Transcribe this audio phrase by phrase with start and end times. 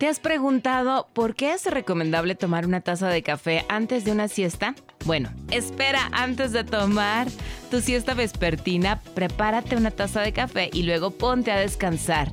[0.00, 4.28] ¿Te has preguntado por qué es recomendable tomar una taza de café antes de una
[4.28, 4.74] siesta?
[5.04, 7.28] Bueno, espera antes de tomar
[7.70, 12.32] tu siesta vespertina, prepárate una taza de café y luego ponte a descansar.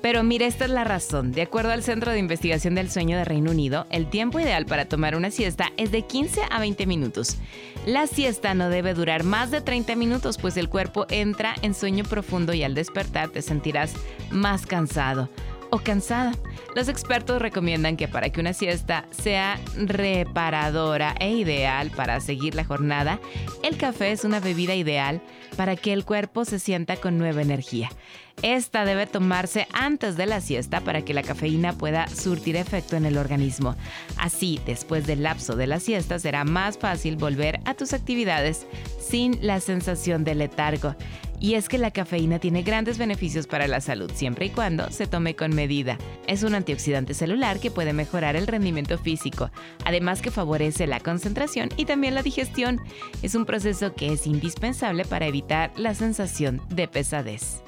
[0.00, 1.32] Pero mira, esta es la razón.
[1.32, 4.86] De acuerdo al Centro de Investigación del Sueño de Reino Unido, el tiempo ideal para
[4.86, 7.36] tomar una siesta es de 15 a 20 minutos.
[7.84, 12.04] La siesta no debe durar más de 30 minutos, pues el cuerpo entra en sueño
[12.04, 13.92] profundo y al despertar te sentirás
[14.30, 15.28] más cansado
[15.74, 16.32] o cansada.
[16.76, 22.64] Los expertos recomiendan que para que una siesta sea reparadora e ideal para seguir la
[22.64, 23.18] jornada,
[23.64, 25.20] el café es una bebida ideal
[25.56, 27.90] para que el cuerpo se sienta con nueva energía.
[28.42, 33.04] Esta debe tomarse antes de la siesta para que la cafeína pueda surtir efecto en
[33.04, 33.74] el organismo.
[34.16, 38.66] Así, después del lapso de la siesta, será más fácil volver a tus actividades
[39.00, 40.94] sin la sensación de letargo.
[41.40, 45.06] Y es que la cafeína tiene grandes beneficios para la salud siempre y cuando se
[45.06, 45.98] tome con medida.
[46.26, 49.50] Es un antioxidante celular que puede mejorar el rendimiento físico,
[49.84, 52.80] además que favorece la concentración y también la digestión.
[53.22, 57.62] Es un proceso que es indispensable para evitar la sensación de pesadez.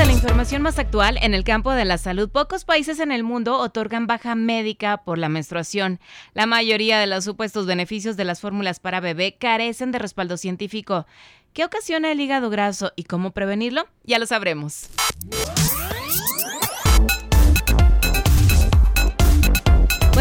[0.00, 2.30] De la información más actual en el campo de la salud.
[2.30, 6.00] Pocos países en el mundo otorgan baja médica por la menstruación.
[6.32, 11.04] La mayoría de los supuestos beneficios de las fórmulas para bebé carecen de respaldo científico.
[11.52, 13.88] ¿Qué ocasiona el hígado graso y cómo prevenirlo?
[14.04, 14.88] Ya lo sabremos.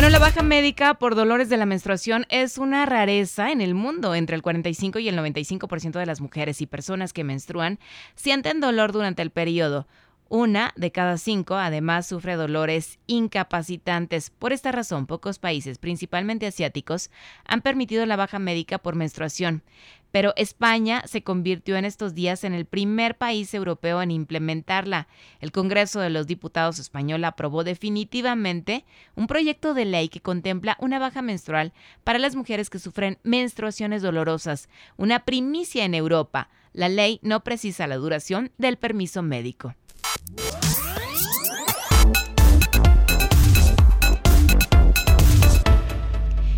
[0.09, 4.15] La baja médica por dolores de la menstruación es una rareza en el mundo.
[4.15, 7.77] Entre el 45 y el 95% de las mujeres y personas que menstruan
[8.15, 9.85] sienten dolor durante el periodo.
[10.31, 14.29] Una de cada cinco además sufre dolores incapacitantes.
[14.29, 17.09] Por esta razón, pocos países, principalmente asiáticos,
[17.45, 19.63] han permitido la baja médica por menstruación.
[20.11, 25.07] Pero España se convirtió en estos días en el primer país europeo en implementarla.
[25.39, 28.85] El Congreso de los Diputados español aprobó definitivamente
[29.15, 31.73] un proyecto de ley que contempla una baja menstrual
[32.03, 36.49] para las mujeres que sufren menstruaciones dolorosas, una primicia en Europa.
[36.71, 39.73] La ley no precisa la duración del permiso médico.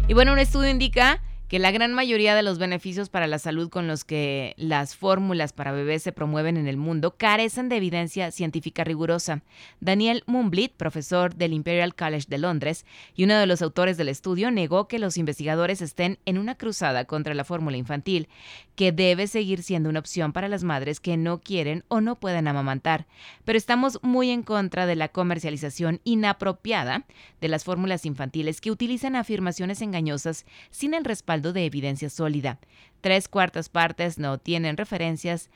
[0.08, 3.70] Y bueno, un estudio indica que la gran mayoría de los beneficios para la salud
[3.70, 8.32] con los que las fórmulas para bebés se promueven en el mundo carecen de evidencia
[8.32, 9.42] científica rigurosa.
[9.82, 12.86] Daniel Mumblit, profesor del Imperial College de Londres
[13.18, 17.04] y uno de los autores del estudio, negó que los investigadores estén en una cruzada
[17.04, 18.30] contra la fórmula infantil,
[18.78, 22.48] que debe seguir siendo una opción para las madres que no quieren o no pueden
[22.48, 23.08] amamantar.
[23.44, 27.04] Pero estamos muy en contra de la comercialización inapropiada
[27.42, 32.60] de las fórmulas infantiles que utilizan afirmaciones engañosas sin el respaldo de evidencia sólida.
[33.02, 35.50] Tres cuartas partes no tienen referencias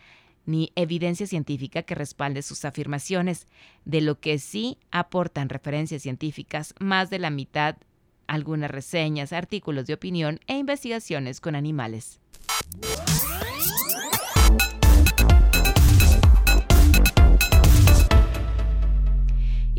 [0.46, 3.48] ni evidencia científica que respalde sus afirmaciones.
[3.86, 7.78] De lo que sí aportan referencias científicas, más de la mitad,
[8.28, 12.20] algunas reseñas, artículos de opinión e investigaciones con animales.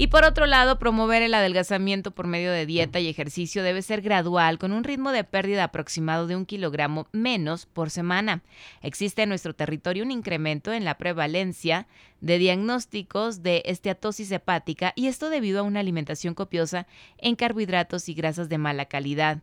[0.06, 4.02] Y por otro lado, promover el adelgazamiento por medio de dieta y ejercicio debe ser
[4.02, 8.44] gradual, con un ritmo de pérdida aproximado de un kilogramo menos por semana.
[8.82, 11.88] Existe en nuestro territorio un incremento en la prevalencia
[12.20, 16.86] de diagnósticos de esteatosis hepática y esto debido a una alimentación copiosa
[17.18, 19.42] en carbohidratos y grasas de mala calidad.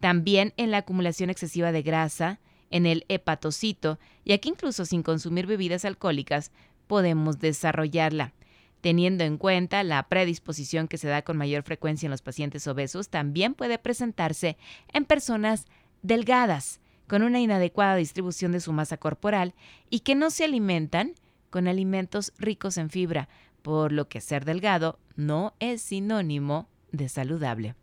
[0.00, 2.40] También en la acumulación excesiva de grasa,
[2.70, 6.52] en el hepatocito, y aquí incluso sin consumir bebidas alcohólicas
[6.86, 8.32] podemos desarrollarla.
[8.80, 13.08] Teniendo en cuenta la predisposición que se da con mayor frecuencia en los pacientes obesos,
[13.08, 14.56] también puede presentarse
[14.92, 15.66] en personas
[16.02, 19.54] delgadas, con una inadecuada distribución de su masa corporal
[19.90, 21.14] y que no se alimentan
[21.50, 23.28] con alimentos ricos en fibra,
[23.62, 27.74] por lo que ser delgado no es sinónimo de saludable.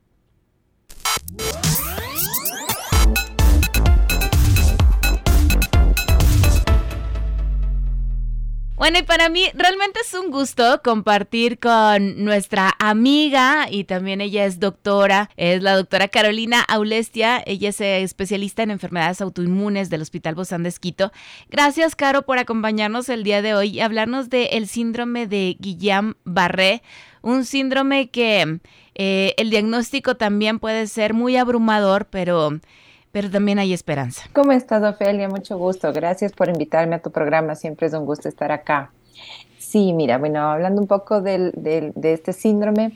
[8.78, 14.46] Bueno, y para mí realmente es un gusto compartir con nuestra amiga y también ella
[14.46, 20.04] es doctora, es la doctora Carolina Aulestia, ella es eh, especialista en enfermedades autoinmunes del
[20.04, 21.12] Hospital Bozán de Esquito.
[21.50, 26.84] Gracias, Caro, por acompañarnos el día de hoy y hablarnos del síndrome de Guillain-Barré,
[27.24, 28.60] un síndrome que
[28.94, 32.60] eh, el diagnóstico también puede ser muy abrumador, pero
[33.18, 34.30] pero también hay esperanza.
[34.32, 35.28] ¿Cómo estás, Ofelia?
[35.28, 35.92] Mucho gusto.
[35.92, 37.56] Gracias por invitarme a tu programa.
[37.56, 38.92] Siempre es un gusto estar acá.
[39.58, 42.96] Sí, mira, bueno, hablando un poco del, de este síndrome,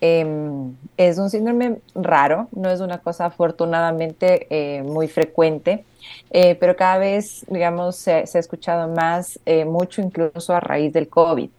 [0.00, 5.84] em, es un síndrome raro, no es una cosa afortunadamente eh, muy frecuente,
[6.30, 11.10] eh, pero cada vez, digamos, se, ha escuchado más, eh, mucho incluso a raíz del
[11.10, 11.50] COVID.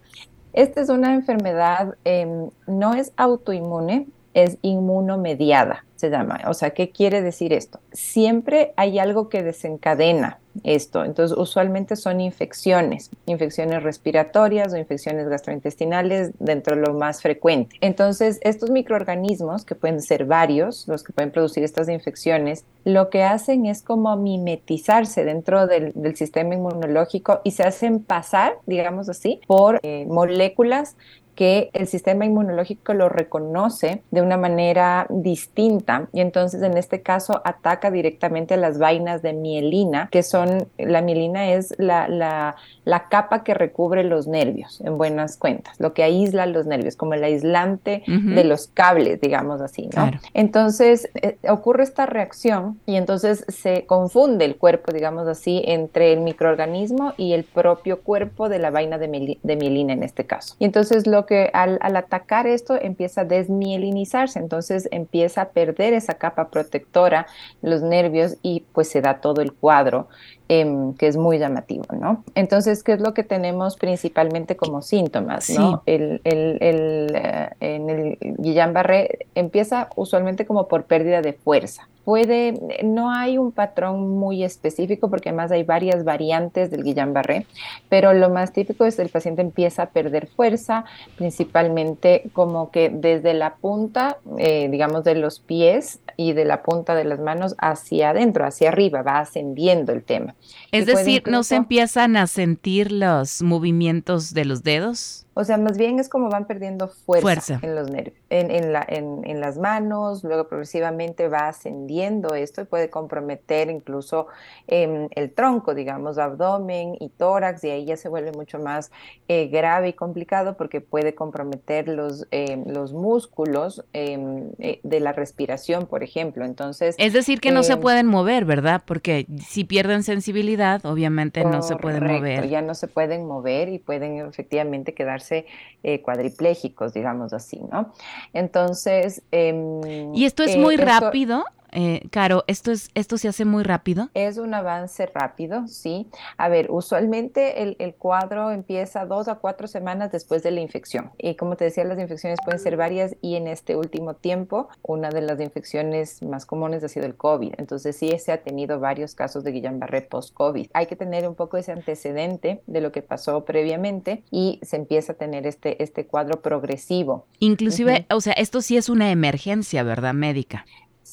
[0.54, 6.40] Esta es una enfermedad, em, no es autoinmune, es inmunomediada se llama.
[6.48, 7.82] O sea, ¿qué quiere decir esto?
[7.92, 11.04] Siempre hay algo que desencadena esto.
[11.04, 17.76] Entonces, usualmente son infecciones, infecciones respiratorias o infecciones gastrointestinales dentro de lo más frecuente.
[17.82, 23.24] Entonces, estos microorganismos, que pueden ser varios, los que pueden producir estas infecciones, lo que
[23.24, 29.80] hacen es como mimetizarse dentro del, sistema inmunológico y se hacen pasar, digamos así, por
[29.84, 30.96] eh, moléculas
[31.40, 37.42] que el sistema inmunológico lo reconoce de una manera distinta y entonces en este caso
[37.46, 43.08] ataca directamente a las vainas de mielina, que son, la mielina es la, la, la
[43.08, 47.24] capa que recubre los nervios, en buenas cuentas, lo que aísla los nervios, como el
[47.24, 50.12] aislante de los cables, digamos así, ¿no?
[50.34, 56.20] Entonces eh, ocurre esta reacción y entonces se confunde el cuerpo, digamos así, entre el
[56.20, 60.56] microorganismo y el propio cuerpo de la vaina de, de mielina en este caso.
[60.60, 66.16] Y entonces lo que al, atacar esto empieza a desmielinizarse, entonces empieza a perder esa
[66.16, 67.28] capa protectora,
[67.62, 70.08] los nervios y pues se da todo el cuadro
[70.48, 72.24] em, que es muy llamativo, ¿no?
[72.34, 75.84] Entonces, ¿qué es lo que tenemos principalmente como síntomas, ¿no?
[75.86, 82.60] El, el, el, eh, en el Guillain-Barré empieza usualmente como por pérdida de fuerza puede,
[82.84, 87.46] no hay un patrón muy específico porque además hay varias variantes del Guillain-Barré,
[87.88, 90.86] pero lo más típico es que el paciente empieza a perder fuerza,
[91.18, 96.96] principalmente como que desde la punta, eh, digamos, de los pies y de la punta
[96.96, 100.34] de las manos hacia adentro, hacia arriba, va ascendiendo el tema.
[100.72, 105.28] Es decir, ¿no se empiezan a sentir los movimientos de los dedos?
[105.40, 109.40] O sea, más bien es como van perdiendo fuerza, en los nervios, en, la, en,
[109.40, 114.28] las manos, luego progresivamente va ascendiendo esto y puede comprometer incluso
[114.68, 118.92] em, el tronco, digamos, abdomen y tórax, y ahí ya se vuelve mucho más
[119.30, 125.14] eh, grave y complicado porque puede comprometer los, em, los músculos em, eh, de la
[125.14, 126.44] respiración, por ejemplo.
[126.44, 126.96] Entonces.
[126.98, 128.82] Es decir, que no se pueden mover, ¿verdad?
[128.86, 132.50] Porque si pierden sensibilidad, obviamente no se pueden mover.
[132.50, 137.94] Ya no se pueden mover y pueden efectivamente quedarse eh, cuadriplégicos, digamos así, ¿no?
[138.34, 139.22] Entonces...
[139.32, 141.46] Em, ¿Y esto es muy eh, rápido?
[141.72, 144.10] Eh, Caro, ¿esto, es, ¿esto se hace muy rápido?
[144.14, 146.08] Es un avance rápido, sí.
[146.38, 151.12] A ver, usualmente el, el, cuadro empieza dos a cuatro semanas después de la infección.
[151.18, 155.10] Y como te decía, las infecciones pueden ser varias y en este último tiempo una
[155.10, 157.54] de las infecciones más comunes ha sido el COVID.
[157.58, 160.70] Entonces sí se ha tenido varios casos de Guillain-Barré post-COVID.
[160.74, 165.14] Hay que tener un poco ese antecedente de lo que pasó previamente y se empieza
[165.14, 167.26] a tener este, este cuadro progresivo.
[167.40, 170.14] Inclusive, o sea, esto sí es una emergencia, ¿verdad?
[170.14, 170.66] Médica.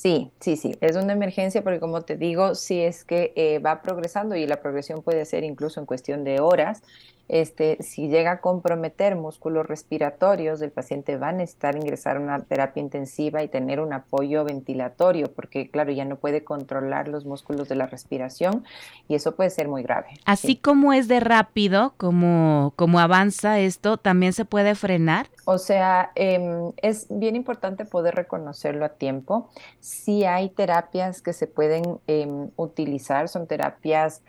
[0.06, 3.82] Sí, sí, sí, es una emergencia porque como te digo, si es que eh, va
[3.82, 6.84] progresando y la progresión puede ser incluso en cuestión de horas,
[7.28, 12.38] este, si llega a comprometer músculos respiratorios, el paciente va a necesitar ingresar a una
[12.38, 17.68] terapia intensiva y tener un apoyo ventilatorio, porque claro, ya no puede controlar los músculos
[17.68, 18.64] de la respiración
[19.08, 20.06] y eso puede ser muy grave.
[20.24, 25.26] Así como es de rápido, como, como avanza esto, también se puede frenar.
[25.48, 29.48] O sea, em, es bien importante poder reconocerlo a tiempo.
[29.80, 34.22] Si hay terapias que se pueden em, utilizar, son terapias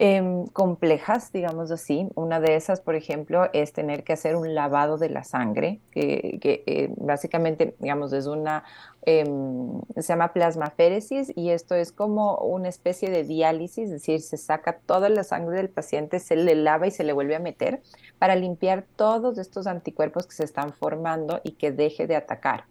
[0.00, 2.08] Em, complejas, digamos así.
[2.16, 6.40] Una de esas, por ejemplo, es tener que hacer un lavado de la sangre, que,
[6.42, 8.64] eh, básicamente, digamos, es una,
[9.06, 14.36] em, se llama plasmaféresis y esto es como una especie de diálisis, es decir, se
[14.36, 17.82] saca toda la sangre del paciente, se le lava y se le vuelve a meter
[18.18, 22.64] para limpiar todos estos anticuerpos que se están formando y que deje de atacar.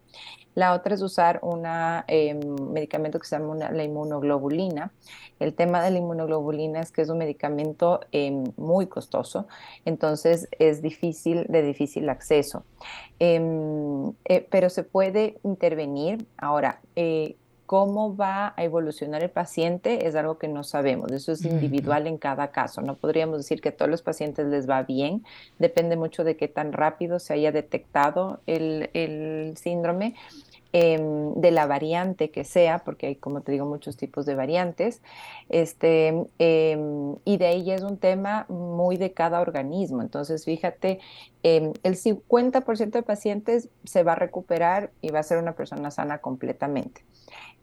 [0.56, 1.64] La otra es usar un
[2.08, 2.40] em,
[2.72, 4.92] medicamento que se llama la inmunoglobulina.
[5.40, 9.48] El tema de la inmunoglobulina es que es un medicamento em, muy costoso,
[9.84, 12.64] entonces es difícil, de difícil acceso.
[13.20, 16.23] Eh, pero se puede intervenir.
[16.38, 21.12] Ahora, eh, cómo va a evolucionar el paciente es algo que no sabemos.
[21.12, 22.82] Eso es individual en cada caso.
[22.82, 25.24] No podríamos decir que a todos los pacientes les va bien.
[25.60, 30.14] Depende mucho de qué tan rápido se haya detectado el, el síndrome
[30.76, 35.04] Em, de la variante que sea, porque hay, como te digo, muchos tipos de variantes,
[35.50, 40.02] este, em, y de ahí es un tema muy de cada organismo.
[40.02, 40.98] Entonces, fíjate,
[41.44, 45.92] em, el 50% de pacientes se va a recuperar y va a ser una persona
[45.92, 47.06] sana completamente.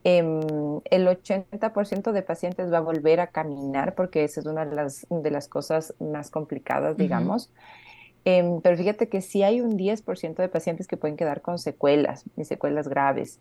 [0.03, 5.07] el 80% de pacientes va a volver a caminar porque esa es una de las,
[5.11, 7.51] de las cosas más complicadas, digamos.
[8.31, 12.25] Em, pero fíjate que sí hay un 10% de pacientes que pueden quedar con secuelas
[12.37, 13.41] y secuelas graves.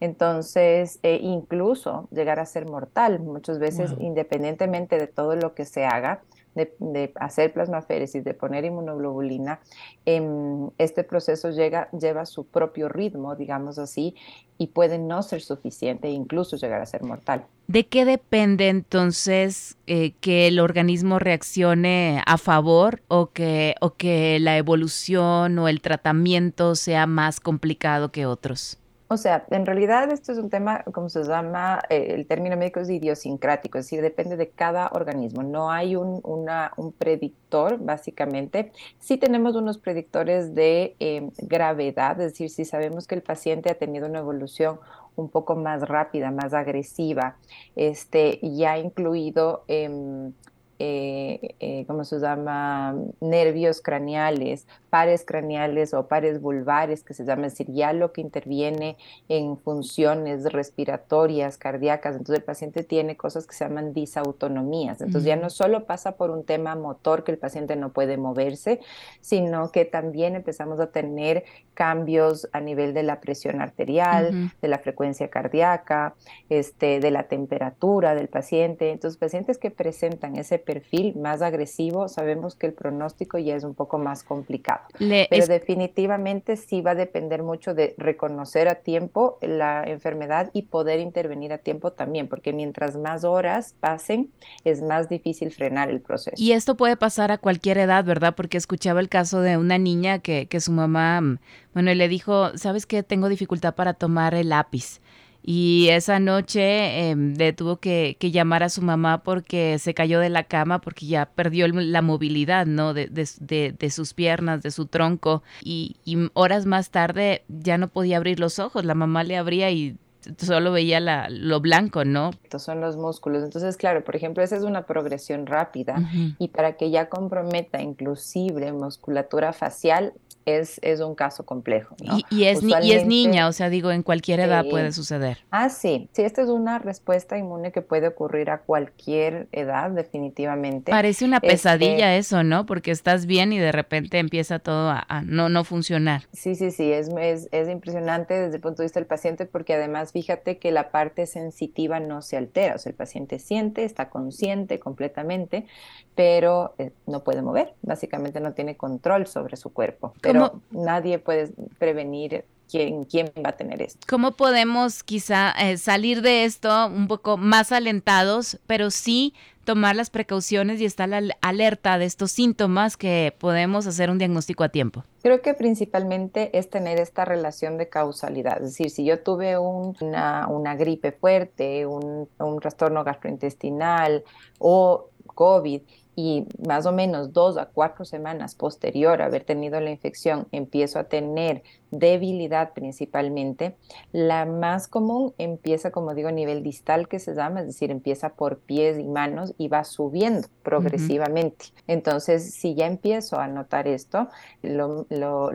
[0.00, 5.84] Entonces, eh, incluso llegar a ser mortal, muchas veces, independientemente de todo lo que se
[5.84, 6.22] haga,
[6.54, 9.60] de, hacer plasmaféresis, de poner inmunoglobulina,
[10.06, 14.14] em, este proceso llega, lleva su propio ritmo, digamos así,
[14.58, 17.46] y puede no ser suficiente e incluso llegar a ser mortal.
[17.68, 24.38] ¿De qué depende entonces eh, que el organismo reaccione a favor o que, o que
[24.40, 28.78] la evolución o el tratamiento sea más complicado que otros?
[29.10, 32.80] O sea, en realidad esto es un tema, como se llama, eh, el término médico
[32.80, 35.42] es idiosincrático, es decir, depende de cada organismo.
[35.42, 38.70] No hay un, un predictor, básicamente.
[38.98, 43.78] Sí tenemos unos predictores de em, gravedad, es decir, si sabemos que el paciente ha
[43.78, 44.78] tenido una evolución
[45.16, 47.36] un poco más rápida, más agresiva,
[47.76, 49.64] este, ya incluido...
[49.68, 50.30] Eh,
[50.78, 52.96] eh, ¿cómo se llama?
[53.20, 58.20] Nervios craneales, pares craneales o pares vulvares, que se llama, es decir, ya lo que
[58.20, 58.96] interviene
[59.28, 62.12] en funciones respiratorias, cardíacas.
[62.12, 65.00] Entonces el paciente tiene cosas que se llaman disautonomías.
[65.00, 68.80] Entonces ya no solo pasa por un tema motor que el paciente no puede moverse,
[69.20, 71.44] sino que también empezamos a tener
[71.74, 76.14] cambios a nivel de la presión arterial, de la frecuencia cardíaca,
[76.48, 78.90] este, de la temperatura del paciente.
[78.90, 83.74] Entonces pacientes que presentan ese perfil más agresivo, sabemos que el pronóstico ya es un
[83.74, 84.82] poco más complicado.
[84.98, 91.00] Pero definitivamente sí va a depender mucho de reconocer a tiempo la enfermedad y poder
[91.00, 94.30] intervenir a tiempo también, porque mientras más horas pasen,
[94.64, 96.36] es más difícil frenar el proceso.
[96.36, 98.34] Y esto puede pasar a cualquier edad, ¿verdad?
[98.36, 101.38] Porque escuchaba el caso de una niña que, que su mamá, mm,
[101.72, 103.02] bueno, le dijo, ¿sabes qué?
[103.02, 105.00] Tengo dificultad para tomar el lápiz.
[105.50, 110.44] Y esa noche eh, tuvo que, llamar a su mamá porque se cayó de la
[110.44, 112.92] cama porque ya perdió la movilidad, ¿no?
[112.92, 115.42] De, de, sus piernas, de su tronco.
[115.62, 118.84] Y, y, horas más tarde ya no podía abrir los ojos.
[118.84, 119.96] La mamá le abría y
[120.36, 122.30] solo veía la, lo blanco, ¿no?
[122.44, 123.42] Estos son los músculos.
[123.42, 125.96] Entonces, claro, por ejemplo, esa es una progresión rápida
[126.38, 130.12] y para que ya comprometa inclusive musculatura facial,
[130.56, 131.96] es, es un caso complejo.
[132.02, 132.18] ¿no?
[132.30, 135.38] Y, es, y es niña, o sea, digo, en cualquier edad puede suceder.
[135.50, 140.90] Ah, sí, sí, esta es una respuesta inmune que puede ocurrir a cualquier edad, definitivamente.
[140.90, 142.66] Parece una este pesadilla eso, ¿no?
[142.66, 146.22] Porque estás bien y de repente empieza todo a, no, no funcionar.
[146.32, 149.74] Sí, sí, sí, es, es, es impresionante desde el punto de vista del paciente porque
[149.74, 154.08] además fíjate que la parte sensitiva no se altera, o sea, el paciente siente, está
[154.10, 155.66] consciente completamente,
[156.14, 160.37] pero eh, no puede mover, básicamente no tiene control sobre su cuerpo pero
[160.70, 164.06] nadie puede prevenir quién, quién va a tener esto.
[164.08, 170.08] ¿Cómo podemos quizá eh, salir de esto un poco más alentados, pero sí tomar las
[170.08, 171.10] precauciones y estar
[171.42, 175.04] alerta de estos síntomas que podemos hacer un diagnóstico a tiempo?
[175.22, 178.62] Creo que principalmente es tener esta relación de causalidad.
[178.62, 184.24] Es decir, si yo tuve una, una, gripe fuerte, un, un trastorno gastrointestinal
[184.58, 185.82] o COVID
[186.20, 190.98] y más o menos dos a cuatro semanas posterior a haber tenido la infección empiezo
[190.98, 193.76] a tener debilidad principalmente,
[194.12, 198.30] la más común empieza, como digo, a nivel distal que se llama, es decir, empieza
[198.30, 201.66] por pies y manos y va subiendo progresivamente.
[201.86, 204.28] Entonces, si ya empiezo a notar esto,
[204.62, 205.06] lo,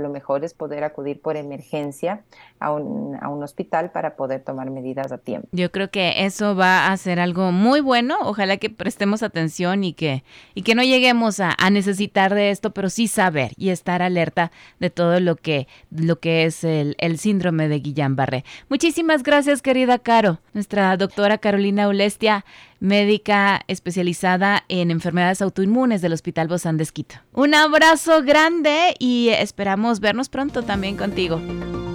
[0.10, 2.24] mejor es poder acudir por emergencia
[2.60, 5.48] a un, a un, hospital para poder tomar medidas a tiempo.
[5.52, 8.18] Yo creo que eso va a ser algo muy bueno.
[8.22, 10.24] Ojalá que prestemos atención y que,
[10.56, 14.52] y que no lleguemos a, a necesitar de esto, pero sí saber y estar alerta
[14.80, 18.46] de todo lo que, lo que es el, síndrome de Guillain-Barré.
[18.70, 20.40] Muchísimas gracias, querida Caro.
[20.54, 22.46] Nuestra doctora Carolina Ulestia,
[22.80, 27.16] médica especializada en enfermedades autoinmunes del Hospital Bozán de Esquito.
[27.34, 31.42] Un abrazo grande y esperamos vernos pronto también contigo.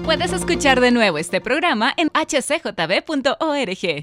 [0.05, 4.03] Puedes escuchar de nuevo este programa en hcjb.org.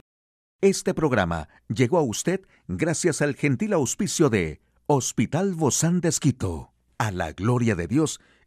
[0.60, 7.12] Este programa llegó a usted gracias al gentil auspicio de Hospital Bozán de Esquito, a
[7.12, 8.20] la gloria de Dios